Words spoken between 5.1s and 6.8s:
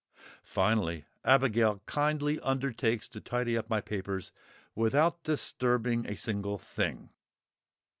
disturbing a single